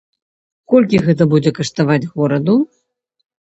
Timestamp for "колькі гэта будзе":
0.73-1.53